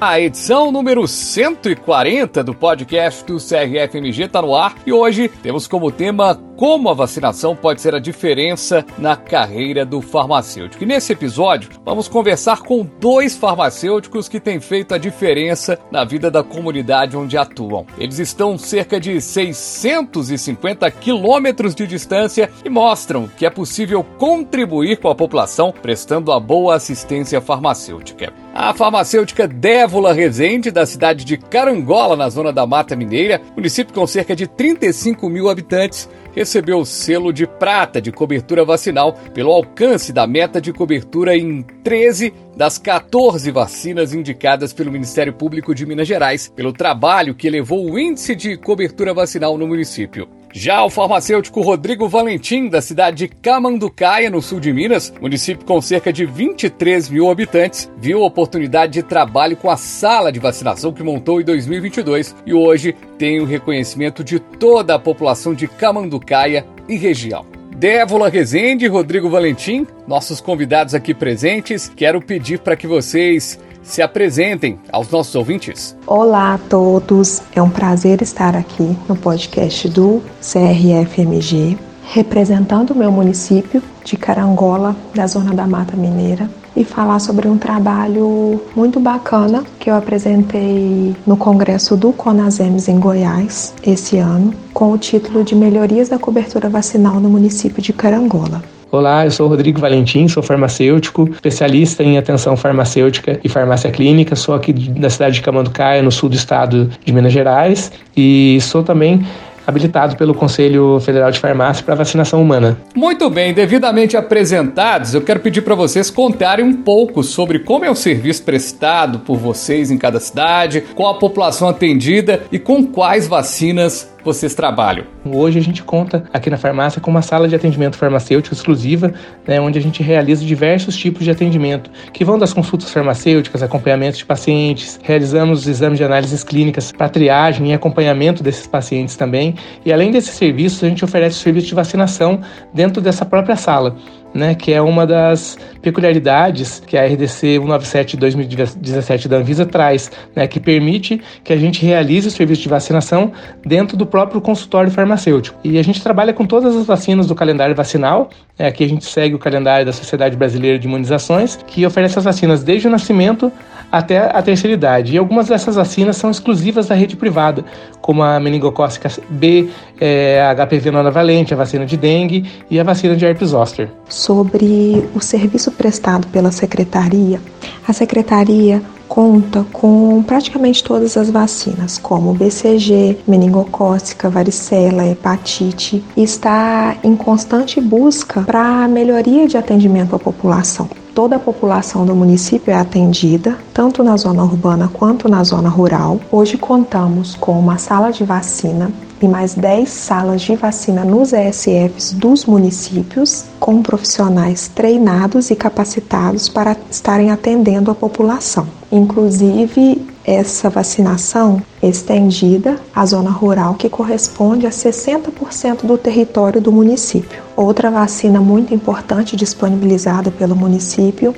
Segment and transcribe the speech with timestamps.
[0.00, 5.92] A edição número 140 do podcast do CRFMG está no ar e hoje temos como
[5.92, 10.84] tema como a vacinação pode ser a diferença na carreira do farmacêutico.
[10.84, 16.30] E nesse episódio vamos conversar com dois farmacêuticos que têm feito a diferença na vida
[16.30, 17.86] da comunidade onde atuam.
[17.96, 25.08] Eles estão cerca de 650 quilômetros de distância e mostram que é possível contribuir com
[25.08, 28.34] a população prestando a boa assistência farmacêutica.
[28.52, 34.06] A farmacêutica Dévola Rezende, da cidade de Carangola, na zona da Mata Mineira, município com
[34.06, 36.08] cerca de 35 mil habitantes,
[36.50, 41.62] recebeu o selo de prata de cobertura vacinal pelo alcance da meta de cobertura em
[41.62, 47.88] 13 das 14 vacinas indicadas pelo Ministério Público de Minas Gerais, pelo trabalho que elevou
[47.88, 50.28] o índice de cobertura vacinal no município.
[50.52, 55.80] Já o farmacêutico Rodrigo Valentim, da cidade de Camanducaia, no sul de Minas, município com
[55.80, 60.92] cerca de 23 mil habitantes, viu a oportunidade de trabalho com a sala de vacinação
[60.92, 66.66] que montou em 2022 e hoje tem o reconhecimento de toda a população de Camanducaia
[66.88, 67.46] e região.
[67.76, 74.78] Dévola Rezende Rodrigo Valentim, nossos convidados aqui presentes, quero pedir para que vocês se apresentem
[74.92, 75.96] aos nossos ouvintes.
[76.06, 83.10] Olá a todos, é um prazer estar aqui no podcast do CRFMG, representando o meu
[83.10, 89.64] município de Carangola, da Zona da Mata Mineira, e falar sobre um trabalho muito bacana
[89.78, 95.54] que eu apresentei no congresso do Conasems em Goiás esse ano, com o título de
[95.54, 98.62] Melhorias da cobertura vacinal no município de Carangola.
[98.92, 104.34] Olá, eu sou Rodrigo Valentim, sou farmacêutico, especialista em atenção farmacêutica e farmácia clínica.
[104.34, 108.82] Sou aqui da cidade de Camanducaia, no sul do estado de Minas Gerais, e sou
[108.82, 109.24] também
[109.64, 112.78] habilitado pelo Conselho Federal de Farmácia para vacinação humana.
[112.92, 117.90] Muito bem, devidamente apresentados, eu quero pedir para vocês contarem um pouco sobre como é
[117.90, 123.28] o serviço prestado por vocês em cada cidade, qual a população atendida e com quais
[123.28, 125.04] vacinas vocês trabalham?
[125.24, 129.12] Hoje a gente conta aqui na farmácia com uma sala de atendimento farmacêutico exclusiva,
[129.46, 134.18] né, onde a gente realiza diversos tipos de atendimento, que vão das consultas farmacêuticas, acompanhamento
[134.18, 139.54] de pacientes, realizamos exames de análises clínicas para triagem e acompanhamento desses pacientes também,
[139.84, 142.40] e além desses serviços, a gente oferece o serviço de vacinação
[142.72, 143.96] dentro dessa própria sala
[144.34, 150.46] né, que é uma das peculiaridades que a RDC 197 2017 da Anvisa traz, né,
[150.46, 153.32] que permite que a gente realize o serviço de vacinação
[153.64, 155.58] dentro do próprio consultório farmacêutico.
[155.64, 159.04] E a gente trabalha com todas as vacinas do calendário vacinal, é, aqui a gente
[159.04, 163.50] segue o calendário da Sociedade Brasileira de Imunizações, que oferece as vacinas desde o nascimento
[163.90, 165.14] até a terceira idade.
[165.14, 167.64] E algumas dessas vacinas são exclusivas da rede privada,
[168.00, 169.68] como a meningocócica B,
[170.00, 173.88] é, a HPV nonavalente, a vacina de dengue e a vacina de herpes zoster.
[174.08, 177.40] Sobre o serviço prestado pela secretaria,
[177.86, 186.96] a secretaria conta com praticamente todas as vacinas, como BCG, meningocócica, varicela, hepatite, e está
[187.02, 190.88] em constante busca para melhoria de atendimento à população.
[191.14, 196.20] Toda a população do município é atendida, tanto na zona urbana quanto na zona rural.
[196.30, 198.90] Hoje contamos com uma sala de vacina
[199.20, 206.48] e mais 10 salas de vacina nos ESFs dos municípios, com profissionais treinados e capacitados
[206.48, 208.66] para estarem atendendo a população.
[208.90, 217.42] Inclusive, essa vacinação estendida à zona rural, que corresponde a 60% do território do município.
[217.56, 221.34] Outra vacina muito importante disponibilizada pelo município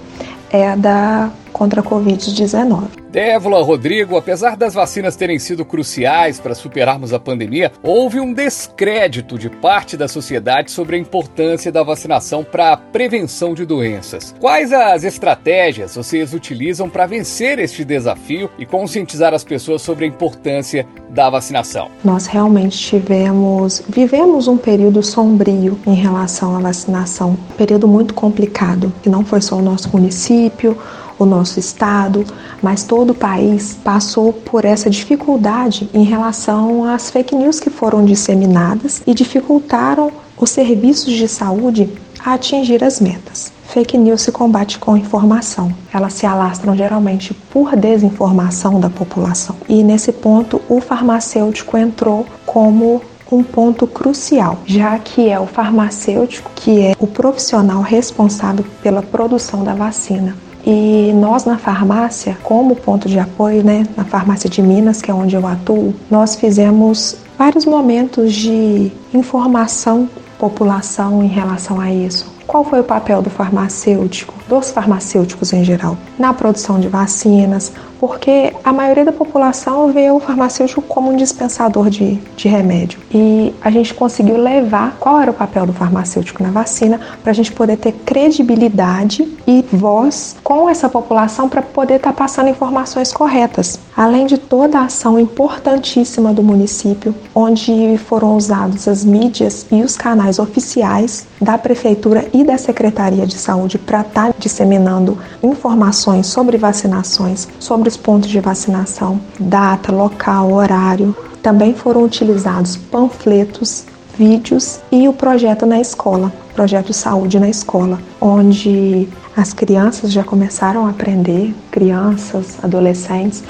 [0.50, 1.30] é a da
[1.62, 3.02] contra a Covid-19.
[3.12, 9.38] Dévola, Rodrigo, apesar das vacinas terem sido cruciais para superarmos a pandemia, houve um descrédito
[9.38, 14.34] de parte da sociedade sobre a importância da vacinação para a prevenção de doenças.
[14.40, 20.08] Quais as estratégias vocês utilizam para vencer este desafio e conscientizar as pessoas sobre a
[20.08, 21.90] importância da vacinação?
[22.02, 28.92] Nós realmente tivemos, vivemos um período sombrio em relação à vacinação, um período muito complicado,
[29.02, 30.76] que não foi só o nosso município,
[31.22, 32.24] o nosso estado,
[32.62, 38.04] mas todo o país passou por essa dificuldade em relação às fake news que foram
[38.04, 41.88] disseminadas e dificultaram os serviços de saúde
[42.24, 43.52] a atingir as metas.
[43.64, 45.72] Fake news se combate com informação.
[45.92, 49.56] Elas se alastram geralmente por desinformação da população.
[49.66, 56.50] E nesse ponto, o farmacêutico entrou como um ponto crucial, já que é o farmacêutico
[56.54, 60.36] que é o profissional responsável pela produção da vacina.
[60.64, 65.14] E nós na farmácia, como ponto de apoio, né, na farmácia de Minas, que é
[65.14, 70.08] onde eu atuo, nós fizemos vários momentos de informação
[70.42, 72.26] população em relação a isso.
[72.48, 74.34] Qual foi o papel do farmacêutico?
[74.52, 80.20] Dos farmacêuticos em geral, na produção de vacinas, porque a maioria da população vê o
[80.20, 82.98] farmacêutico como um dispensador de, de remédio.
[83.14, 87.34] E a gente conseguiu levar qual era o papel do farmacêutico na vacina para a
[87.34, 93.12] gente poder ter credibilidade e voz com essa população para poder estar tá passando informações
[93.12, 93.78] corretas.
[93.96, 99.96] Além de toda a ação importantíssima do município, onde foram usados as mídias e os
[99.96, 106.58] canais oficiais da Prefeitura e da Secretaria de Saúde para estar tá disseminando informações sobre
[106.58, 111.16] vacinações, sobre os pontos de vacinação, data, local, horário.
[111.40, 113.84] Também foram utilizados panfletos,
[114.18, 120.86] vídeos e o projeto na escola, projeto Saúde na Escola, onde as crianças já começaram
[120.86, 123.42] a aprender, crianças, adolescentes,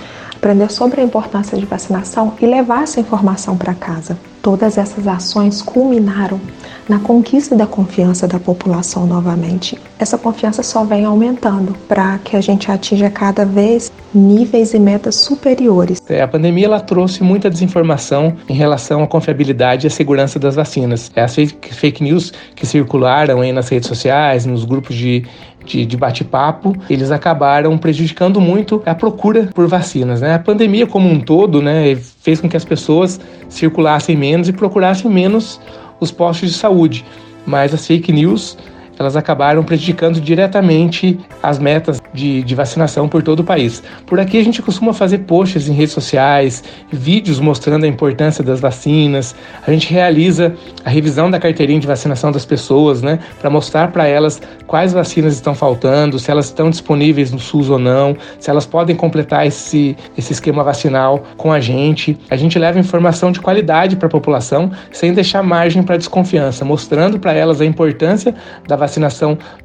[0.43, 4.19] aprender sobre a importância de vacinação e levar essa informação para casa.
[4.43, 6.41] Todas essas ações culminaram
[6.89, 9.79] na conquista da confiança da população novamente.
[10.01, 15.15] Essa confiança só vem aumentando para que a gente atinja cada vez níveis e metas
[15.15, 16.03] superiores.
[16.09, 20.57] É, a pandemia ela trouxe muita desinformação em relação à confiabilidade e à segurança das
[20.57, 21.09] vacinas.
[21.15, 25.25] As fake, fake news que circularam aí nas redes sociais, nos grupos de,
[25.65, 30.21] de, de bate-papo, eles acabaram prejudicando muito a procura por vacinas.
[30.21, 30.35] Né?
[30.35, 35.11] A pandemia como um todo né, fez com que as pessoas circulassem menos e procurassem
[35.11, 35.61] menos
[36.01, 37.05] os postos de saúde.
[37.47, 38.57] Mas as fake news
[39.03, 43.83] elas acabaram prejudicando diretamente as metas de, de, vacinação por todo o país.
[44.07, 48.61] Por aqui a gente costuma fazer posts em redes sociais, vídeos mostrando a importância das
[48.61, 49.35] vacinas.
[49.67, 50.55] A gente realiza
[50.85, 55.35] a revisão da carteirinha de vacinação das pessoas, né, para mostrar para elas quais vacinas
[55.35, 59.97] estão faltando, se elas estão disponíveis no SUS ou não, se elas podem completar esse,
[60.17, 62.17] esse esquema vacinal com a gente.
[62.31, 67.19] A gente leva informação de qualidade para a população sem deixar margem para desconfiança, mostrando
[67.19, 68.35] para elas a importância
[68.67, 68.92] da vacinação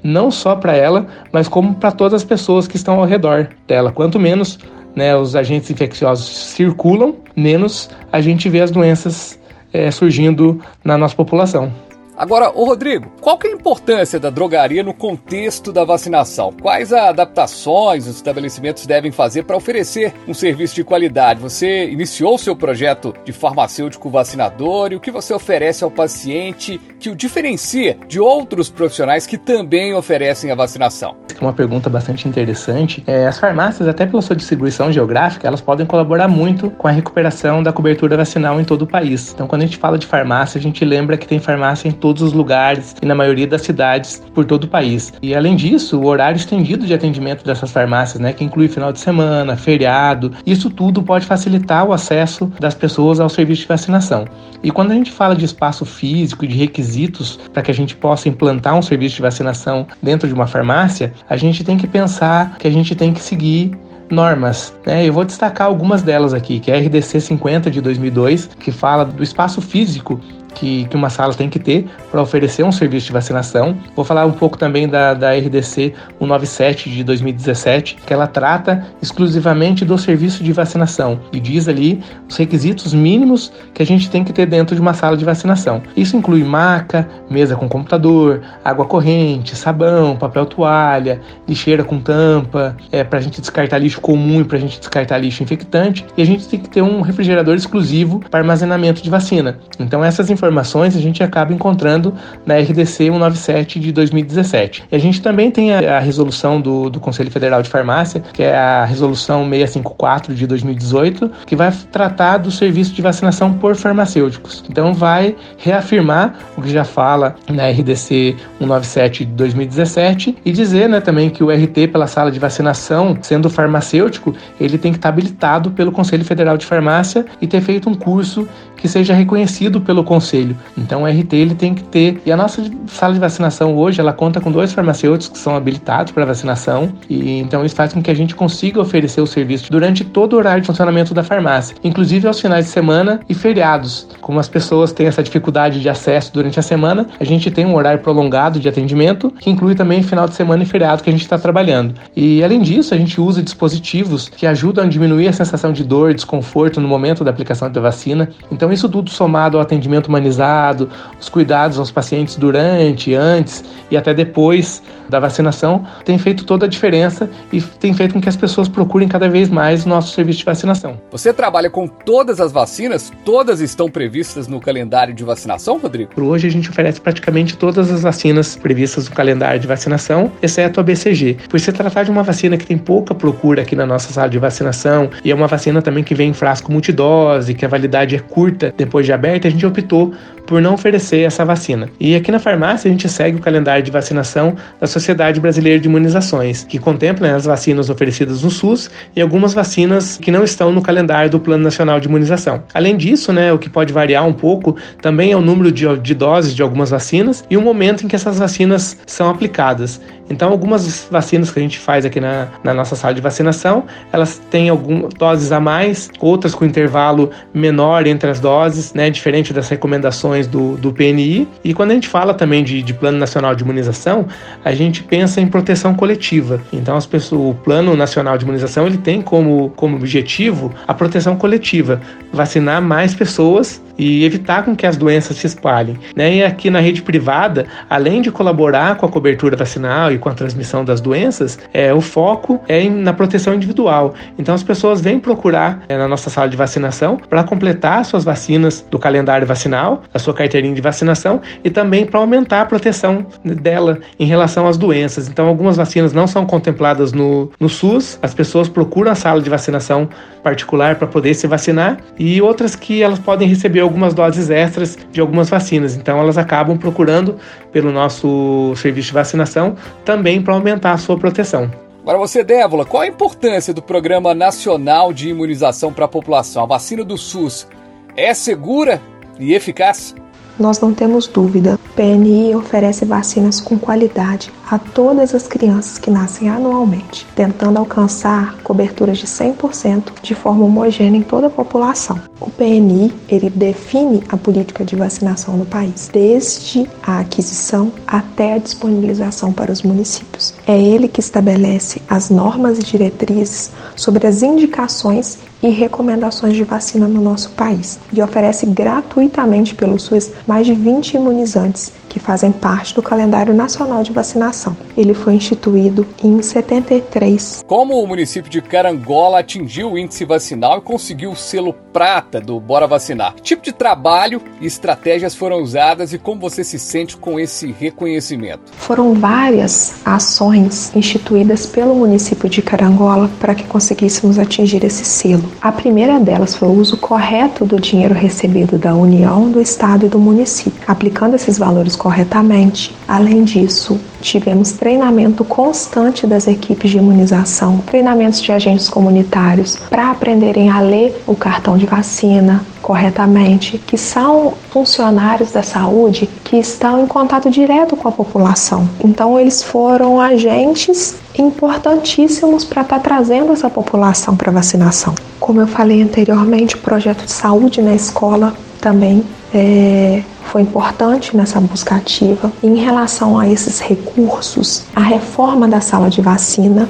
[0.04, 3.92] não só para ela, mas como para todas as pessoas que estão ao redor dela.
[3.92, 4.60] Quanto menos
[4.96, 9.40] né, os agentes infecciosos circulam, menos a gente vê as doenças
[9.72, 11.72] é, surgindo na nossa população.
[12.18, 16.52] Agora, o Rodrigo, qual que é a importância da drogaria no contexto da vacinação?
[16.52, 21.40] Quais adaptações os estabelecimentos devem fazer para oferecer um serviço de qualidade?
[21.40, 26.82] Você iniciou o seu projeto de farmacêutico vacinador e o que você oferece ao paciente
[27.00, 31.16] que o diferencia de outros profissionais que também oferecem a vacinação?
[31.40, 33.04] É uma pergunta bastante interessante.
[33.06, 37.62] É, as farmácias, até pela sua distribuição geográfica, elas podem colaborar muito com a recuperação
[37.62, 39.34] da cobertura vacinal em todo o país.
[39.34, 42.07] Então, quando a gente fala de farmácia, a gente lembra que tem farmácia em todo
[42.08, 45.12] todos os lugares e na maioria das cidades por todo o país.
[45.22, 49.00] E além disso, o horário estendido de atendimento dessas farmácias, né, que inclui final de
[49.02, 54.24] semana, feriado, isso tudo pode facilitar o acesso das pessoas ao serviço de vacinação.
[54.64, 57.94] E quando a gente fala de espaço físico e de requisitos para que a gente
[57.94, 62.58] possa implantar um serviço de vacinação dentro de uma farmácia, a gente tem que pensar
[62.58, 63.78] que a gente tem que seguir
[64.10, 64.74] normas.
[64.86, 65.06] Né?
[65.06, 69.04] Eu vou destacar algumas delas aqui, que é a RDC 50 de 2002, que fala
[69.04, 70.22] do espaço físico
[70.58, 73.78] que, que uma sala tem que ter para oferecer um serviço de vacinação.
[73.96, 79.86] Vou falar um pouco também da, da RDC 197 de 2017, que ela trata exclusivamente
[79.86, 84.34] do serviço de vacinação e diz ali os requisitos mínimos que a gente tem que
[84.34, 85.82] ter dentro de uma sala de vacinação.
[85.96, 93.04] Isso inclui maca, mesa com computador, água corrente, sabão, papel toalha, lixeira com tampa, é,
[93.04, 96.06] para a gente descartar lixo comum e para a gente descartar lixo infectante.
[96.18, 99.60] E a gente tem que ter um refrigerador exclusivo para armazenamento de vacina.
[99.80, 102.14] Então essas informações informações a gente acaba encontrando
[102.46, 104.86] na RDC 197 de 2017.
[104.90, 108.42] E a gente também tem a, a resolução do, do Conselho Federal de Farmácia, que
[108.42, 114.64] é a resolução 654 de 2018, que vai tratar do serviço de vacinação por farmacêuticos.
[114.70, 121.02] Então vai reafirmar o que já fala na RDC 197 de 2017 e dizer né,
[121.02, 125.72] também que o RT pela sala de vacinação, sendo farmacêutico, ele tem que estar habilitado
[125.72, 130.37] pelo Conselho Federal de Farmácia e ter feito um curso que seja reconhecido pelo conselho.
[130.78, 132.22] Então o RT ele tem que ter.
[132.26, 136.12] E a nossa sala de vacinação hoje ela conta com dois farmacêuticos que são habilitados
[136.12, 140.04] para vacinação e então isso faz com que a gente consiga oferecer o serviço durante
[140.04, 144.08] todo o horário de funcionamento da farmácia, inclusive aos finais de semana e feriados.
[144.22, 147.76] Como as pessoas têm essa dificuldade de acesso durante a semana, a gente tem um
[147.76, 151.22] horário prolongado de atendimento que inclui também final de semana e feriado que a gente
[151.22, 151.96] está trabalhando.
[152.16, 156.14] E além disso, a gente usa dispositivos que ajudam a diminuir a sensação de dor,
[156.14, 158.30] desconforto no momento da aplicação da vacina.
[158.52, 164.14] Então isso tudo somado ao atendimento humanizado, os cuidados aos pacientes durante, antes e até
[164.14, 168.68] depois da vacinação tem feito toda a diferença e tem feito com que as pessoas
[168.68, 171.00] procurem cada vez mais o nosso serviço de vacinação.
[171.12, 173.12] Você trabalha com todas as vacinas?
[173.24, 176.12] Todas estão previstas no calendário de vacinação, Rodrigo?
[176.14, 180.80] Por hoje a gente oferece praticamente todas as vacinas previstas no calendário de vacinação, exceto
[180.80, 181.38] a BCG.
[181.50, 184.40] Por se tratar de uma vacina que tem pouca procura aqui na nossa sala de
[184.40, 188.20] vacinação e é uma vacina também que vem em frasco multidose, que a validade é
[188.20, 190.14] curta depois de aberta, a gente optou
[190.48, 191.90] por não oferecer essa vacina.
[192.00, 195.88] E aqui na farmácia a gente segue o calendário de vacinação da Sociedade Brasileira de
[195.88, 200.72] Imunizações, que contempla né, as vacinas oferecidas no SUS e algumas vacinas que não estão
[200.72, 202.64] no calendário do Plano Nacional de Imunização.
[202.74, 206.14] Além disso, né, o que pode variar um pouco também é o número de, de
[206.14, 210.02] doses de algumas vacinas e o momento em que essas vacinas são aplicadas.
[210.30, 214.42] Então, algumas vacinas que a gente faz aqui na, na nossa sala de vacinação, elas
[214.50, 219.70] têm algumas doses a mais, outras com intervalo menor entre as doses, né, diferente das
[219.70, 221.48] recomendações do, do PNI.
[221.64, 224.26] E quando a gente fala também de, de Plano Nacional de Imunização,
[224.64, 226.62] a gente pensa em proteção coletiva.
[226.72, 231.36] Então, as pessoas, o Plano Nacional de Imunização ele tem como, como objetivo a proteção
[231.36, 235.98] coletiva, vacinar mais pessoas e evitar com que as doenças se espalhem.
[236.16, 236.36] Né?
[236.36, 240.34] E aqui na rede privada, além de colaborar com a cobertura vacinal e com a
[240.34, 244.14] transmissão das doenças, é, o foco é na proteção individual.
[244.38, 248.86] Então as pessoas vêm procurar é, na nossa sala de vacinação para completar suas vacinas
[248.92, 254.00] do calendário vacinal, a sua carteirinha de vacinação e também para aumentar a proteção dela
[254.20, 255.28] em relação às doenças.
[255.30, 259.50] Então algumas vacinas não são contempladas no, no SUS, as pessoas procuram a sala de
[259.50, 260.10] vacinação
[260.44, 265.22] particular para poder se vacinar e outras que elas podem receber algumas doses extras de
[265.22, 265.96] algumas vacinas.
[265.96, 267.36] Então elas acabam procurando
[267.78, 271.70] pelo nosso serviço de vacinação também para aumentar a sua proteção.
[272.02, 276.64] Agora você, Dévola, qual a importância do Programa Nacional de Imunização para a População?
[276.64, 277.68] A vacina do SUS
[278.16, 279.00] é segura
[279.40, 280.16] e eficaz?
[280.60, 281.76] Nós não temos dúvida.
[281.76, 288.58] O PNI oferece vacinas com qualidade a todas as crianças que nascem anualmente, tentando alcançar
[288.64, 292.20] coberturas de 100% de forma homogênea em toda a população.
[292.42, 298.58] O PNI, ele define a política de vacinação no país, desde a aquisição até a
[298.58, 300.57] disponibilização para os municípios.
[300.68, 307.08] É ele que estabelece as normas e diretrizes sobre as indicações e recomendações de vacina
[307.08, 312.96] no nosso país e oferece gratuitamente pelo SUS mais de 20 imunizantes que fazem parte
[312.96, 314.76] do calendário nacional de vacinação.
[314.96, 317.64] Ele foi instituído em 73.
[317.68, 322.60] Como o município de Carangola atingiu o índice vacinal e conseguiu o selo prata do
[322.60, 323.36] Bora Vacinar?
[323.36, 327.72] Que tipo de trabalho e estratégias foram usadas e como você se sente com esse
[327.72, 328.72] reconhecimento?
[328.78, 335.44] Foram várias ações instituídas pelo município de Carangola para que conseguíssemos atingir esse selo.
[335.62, 340.10] A primeira delas foi o uso correto do dinheiro recebido da União, do Estado e
[340.10, 342.96] do município, aplicando esses valores corretamente.
[343.08, 350.70] Além disso, tivemos treinamento constante das equipes de imunização, treinamentos de agentes comunitários para aprenderem
[350.70, 357.06] a ler o cartão de vacina corretamente, que são funcionários da saúde que estão em
[357.06, 358.88] contato direto com a população.
[359.04, 365.14] Então, eles foram agentes importantíssimos para estar tá trazendo essa população para vacinação.
[365.38, 369.22] Como eu falei anteriormente, o projeto de saúde na escola também
[369.54, 372.54] é, foi importante nessa busca ativa.
[372.64, 376.88] Em relação a esses recursos, a reforma da sala de vacina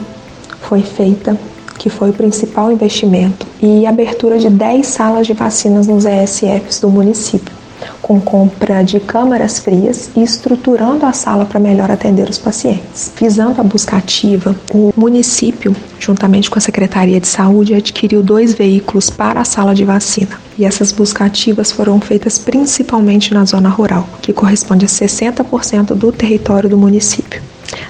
[0.61, 1.35] foi feita,
[1.87, 6.89] que foi o principal investimento, e abertura de 10 salas de vacinas nos ESFs do
[6.89, 7.55] município
[8.01, 13.11] com compra de câmaras frias e estruturando a sala para melhor atender os pacientes.
[13.19, 19.09] Visando a busca ativa, o município, juntamente com a Secretaria de Saúde, adquiriu dois veículos
[19.09, 20.39] para a sala de vacina.
[20.57, 26.11] E essas buscas ativas foram feitas principalmente na zona rural, que corresponde a 60% do
[26.11, 27.41] território do município.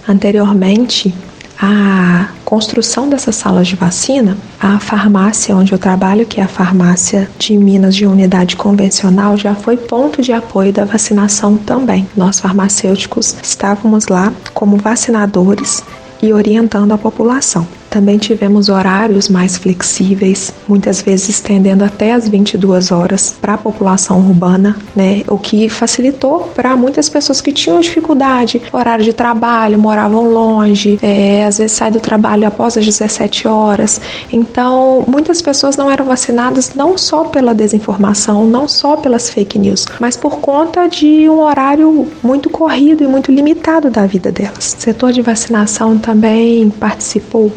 [0.08, 1.14] Anteriormente,
[1.60, 7.30] a construção dessas salas de vacina, a farmácia onde eu trabalho, que é a farmácia
[7.38, 12.08] de Minas de unidade convencional, já foi ponto de apoio da vacinação também.
[12.16, 15.84] Nós farmacêuticos estávamos lá como vacinadores
[16.22, 17.68] e orientando a população.
[17.98, 24.20] Também tivemos horários mais flexíveis, muitas vezes estendendo até as 22 horas para a população
[24.20, 25.24] urbana, né?
[25.28, 31.44] O que facilitou para muitas pessoas que tinham dificuldade, horário de trabalho, moravam longe, é,
[31.44, 34.00] às vezes sai do trabalho após as 17 horas.
[34.32, 39.88] Então, muitas pessoas não eram vacinadas não só pela desinformação, não só pelas fake news,
[40.00, 44.78] mas por conta de um horário muito corrido e muito limitado da vida delas.
[44.78, 47.52] O setor de vacinação também participou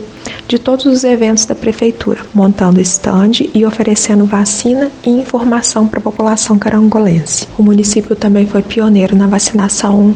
[0.50, 6.02] de todos os eventos da prefeitura, montando estande e oferecendo vacina e informação para a
[6.02, 7.46] população carangolense.
[7.56, 10.12] O município também foi pioneiro na vacinação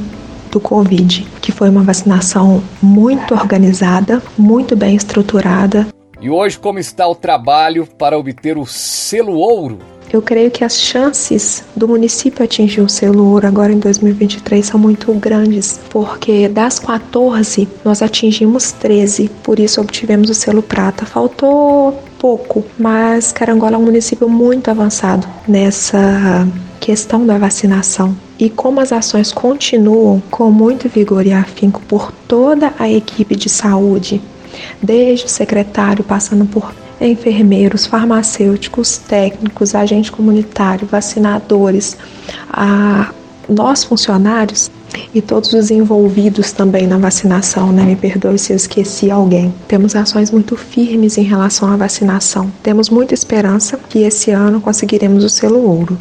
[0.50, 5.86] do Covid, que foi uma vacinação muito organizada, muito bem estruturada.
[6.20, 9.78] E hoje, como está o trabalho para obter o selo ouro
[10.16, 14.78] eu creio que as chances do município atingir o selo ouro agora em 2023 são
[14.78, 21.04] muito grandes, porque das 14 nós atingimos 13, por isso obtivemos o selo prata.
[21.04, 26.46] Faltou pouco, mas Carangola é um município muito avançado nessa
[26.78, 28.16] questão da vacinação.
[28.38, 33.48] E como as ações continuam com muito vigor e afinco por toda a equipe de
[33.48, 34.22] saúde,
[34.80, 41.96] desde o secretário, passando por enfermeiros, farmacêuticos, técnicos, agente comunitário, vacinadores,
[42.48, 43.12] a
[43.48, 44.70] nós funcionários
[45.14, 47.82] e todos os envolvidos também na vacinação, né?
[47.84, 49.52] Me perdoe se eu esqueci alguém.
[49.66, 52.50] Temos ações muito firmes em relação à vacinação.
[52.62, 55.98] Temos muita esperança que esse ano conseguiremos o selo ouro.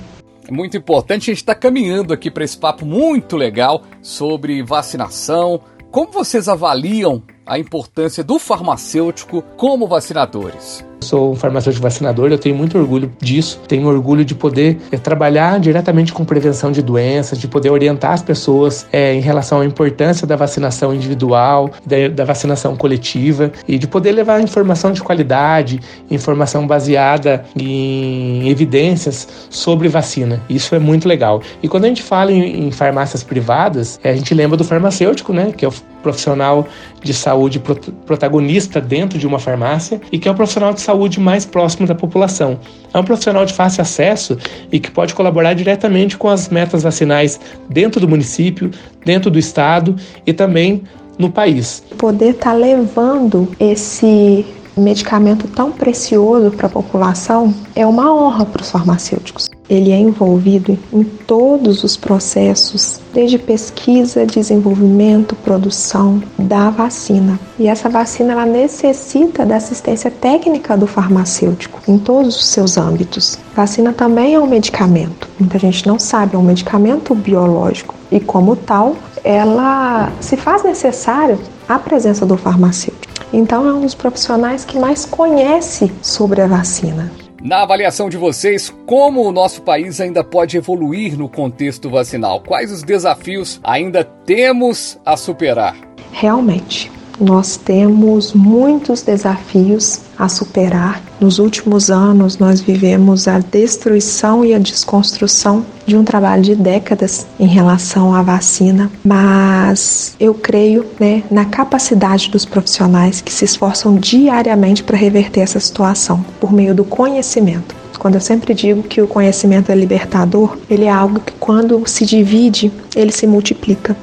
[0.48, 5.62] É muito importante, a gente está caminhando aqui para esse papo muito legal sobre vacinação.
[5.90, 10.84] Como vocês avaliam a importância do farmacêutico como vacinadores?
[11.04, 13.62] Sou um farmacêutico vacinador, eu tenho muito orgulho disso.
[13.68, 18.22] Tenho orgulho de poder é, trabalhar diretamente com prevenção de doenças, de poder orientar as
[18.22, 23.88] pessoas é, em relação à importância da vacinação individual, da, da, vacinação coletiva e de
[23.88, 25.80] poder levar informação de qualidade,
[26.10, 30.42] informação baseada em evidências sobre vacina.
[30.50, 31.42] Isso é muito legal.
[31.62, 35.34] E quando a gente fala em, em farmácias privadas, é, a gente lembra do farmacêutico,
[35.34, 36.68] né, que é o profissional
[37.02, 37.60] de saúde
[38.06, 41.96] protagonista dentro de uma farmácia e que é o profissional de saúde mais próximo da
[41.96, 42.60] população.
[42.94, 44.38] É um profissional de fácil acesso
[44.72, 48.72] e que pode colaborar diretamente com as metas vacinais dentro do município,
[49.06, 49.96] dentro do estado
[50.26, 50.84] e também
[51.18, 51.84] no país.
[51.98, 54.46] Poder estar tá levando esse
[54.76, 59.53] medicamento tão precioso para a população é uma honra para os farmacêuticos.
[59.70, 67.40] Ele é envolvido em todos os processos, desde pesquisa, desenvolvimento, produção da vacina.
[67.58, 73.38] E essa vacina ela necessita da assistência técnica do farmacêutico em todos os seus âmbitos.
[73.56, 75.28] Vacina também é um medicamento.
[75.40, 81.40] Muita gente não sabe, é um medicamento biológico e como tal, ela se faz necessária
[81.68, 83.14] a presença do farmacêutico.
[83.32, 87.12] Então, é um dos profissionais que mais conhece sobre a vacina.
[87.44, 92.40] Na avaliação de vocês, como o nosso país ainda pode evoluir no contexto vacinal?
[92.40, 95.76] Quais os desafios ainda temos a superar?
[96.14, 96.90] Realmente,
[97.24, 101.02] nós temos muitos desafios a superar.
[101.20, 107.26] Nos últimos anos, nós vivemos a destruição e a desconstrução de um trabalho de décadas
[107.40, 113.96] em relação à vacina, mas eu creio né, na capacidade dos profissionais que se esforçam
[113.96, 117.76] diariamente para reverter essa situação por meio do conhecimento.
[117.98, 122.06] Quando eu sempre digo que o conhecimento é libertador, ele é algo que quando se
[122.06, 123.96] divide, ele se multiplica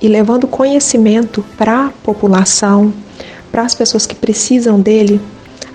[0.00, 2.92] e levando conhecimento para a população,
[3.50, 5.20] para as pessoas que precisam dele,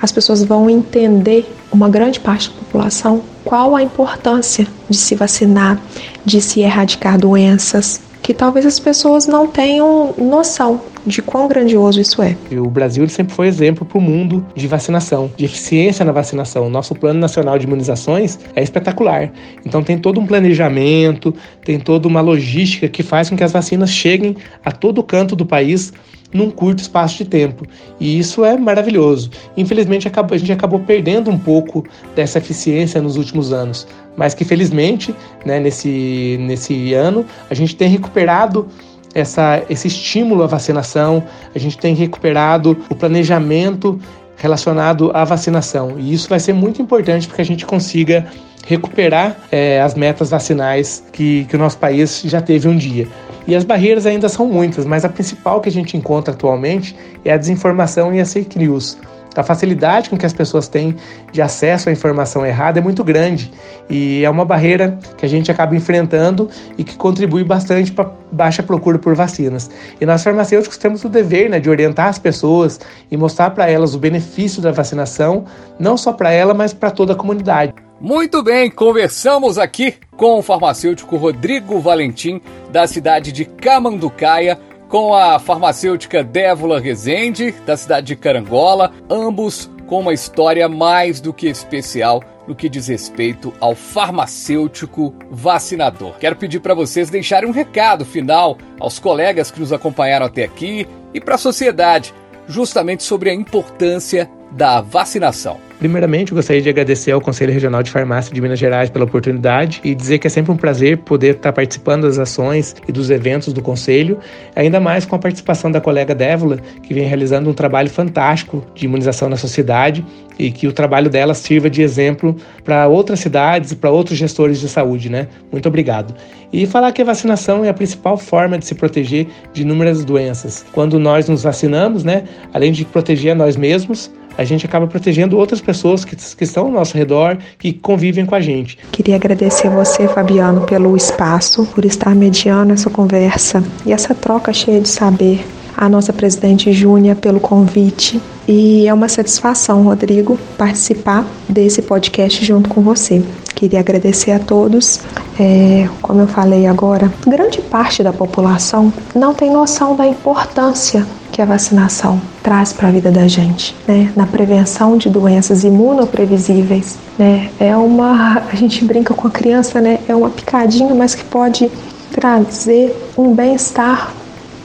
[0.01, 5.79] as pessoas vão entender, uma grande parte da população, qual a importância de se vacinar,
[6.23, 12.23] de se erradicar doenças, que talvez as pessoas não tenham noção de quão grandioso isso
[12.23, 12.35] é.
[12.57, 16.67] O Brasil sempre foi exemplo para o mundo de vacinação, de eficiência na vacinação.
[16.67, 19.31] Nosso Plano Nacional de Imunizações é espetacular.
[19.63, 23.91] Então tem todo um planejamento, tem toda uma logística que faz com que as vacinas
[23.91, 25.93] cheguem a todo canto do país
[26.33, 27.65] num curto espaço de tempo.
[27.99, 29.29] E isso é maravilhoso.
[29.55, 31.85] Infelizmente, a gente acabou perdendo um pouco
[32.15, 37.89] dessa eficiência nos últimos anos, mas que felizmente, né, nesse, nesse ano, a gente tem
[37.89, 38.67] recuperado
[39.13, 41.23] essa, esse estímulo à vacinação,
[41.53, 43.99] a gente tem recuperado o planejamento
[44.35, 45.95] relacionado à vacinação.
[45.97, 48.27] E isso vai ser muito importante para que a gente consiga
[48.67, 53.07] recuperar é, as metas vacinais que, que o nosso país já teve um dia.
[53.47, 57.31] E as barreiras ainda são muitas, mas a principal que a gente encontra atualmente é
[57.31, 58.97] a desinformação e as fake news.
[59.39, 60.95] A facilidade com que as pessoas têm
[61.31, 63.51] de acesso à informação errada é muito grande
[63.89, 68.61] e é uma barreira que a gente acaba enfrentando e que contribui bastante para baixa
[68.61, 69.69] procura por vacinas.
[69.99, 73.95] E nós farmacêuticos temos o dever né, de orientar as pessoas e mostrar para elas
[73.95, 75.45] o benefício da vacinação,
[75.79, 77.73] não só para ela, mas para toda a comunidade.
[77.99, 84.59] Muito bem, conversamos aqui com o farmacêutico Rodrigo Valentim, da cidade de Camanducaia,
[84.95, 91.33] com a farmacêutica Dévola Rezende, da cidade de Carangola, ambos com uma história mais do
[91.33, 96.13] que especial no que diz respeito ao farmacêutico vacinador.
[96.17, 100.87] Quero pedir para vocês deixarem um recado final aos colegas que nos acompanharam até aqui
[101.13, 102.13] e para a sociedade
[102.47, 105.57] justamente sobre a importância da vacinação.
[105.77, 109.93] Primeiramente, gostaria de agradecer ao Conselho Regional de Farmácia de Minas Gerais pela oportunidade e
[109.93, 113.61] dizer que é sempre um prazer poder estar participando das ações e dos eventos do
[113.61, 114.17] Conselho,
[114.55, 118.85] ainda mais com a participação da colega Dévola, que vem realizando um trabalho fantástico de
[118.85, 120.05] imunização na sociedade
[120.39, 124.61] e que o trabalho dela sirva de exemplo para outras cidades e para outros gestores
[124.61, 125.27] de saúde, né?
[125.51, 126.15] Muito obrigado.
[126.53, 130.65] E falar que a vacinação é a principal forma de se proteger de inúmeras doenças.
[130.71, 135.37] Quando nós nos vacinamos, né, além de proteger a nós mesmos, a gente acaba protegendo
[135.37, 138.77] outras pessoas que, que estão ao nosso redor, que convivem com a gente.
[138.91, 144.81] Queria agradecer você, Fabiano, pelo espaço, por estar mediando essa conversa e essa troca cheia
[144.81, 145.45] de saber.
[145.77, 148.21] A nossa presidente Júnia pelo convite.
[148.47, 153.21] E é uma satisfação, Rodrigo, participar desse podcast junto com você.
[153.53, 155.01] Queria agradecer a todos.
[155.37, 161.41] É, como eu falei agora, grande parte da população não tem noção da importância que
[161.41, 164.09] a vacinação traz para a vida da gente, né?
[164.15, 167.49] Na prevenção de doenças imunoprevisíveis, né?
[167.59, 169.99] É uma, a gente brinca com a criança, né?
[170.07, 171.69] É uma picadinha, mas que pode
[172.09, 174.13] trazer um bem-estar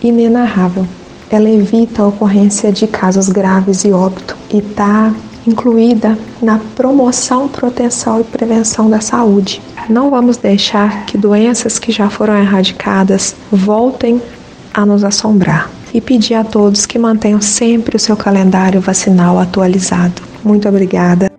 [0.00, 0.86] inenarrável.
[1.28, 5.12] Ela evita a ocorrência de casos graves e óbito e está
[5.44, 9.60] incluída na promoção, proteção e prevenção da saúde.
[9.88, 14.22] Não vamos deixar que doenças que já foram erradicadas voltem
[14.72, 20.22] a nos assombrar e pedir a todos que mantenham sempre o seu calendário vacinal atualizado.
[20.44, 21.29] Muito obrigada